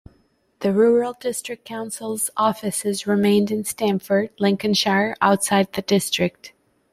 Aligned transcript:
The 0.61 0.73
rural 0.73 1.13
district 1.13 1.63
council's 1.63 2.31
offices 2.35 3.05
remained 3.05 3.51
in 3.51 3.65
Stamford, 3.65 4.31
Lincolnshire, 4.39 5.15
outside 5.21 5.73
the 5.73 5.83
district. 5.83 6.53